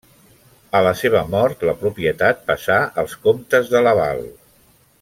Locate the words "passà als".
2.47-3.15